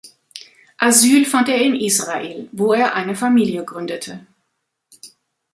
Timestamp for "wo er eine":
2.53-3.15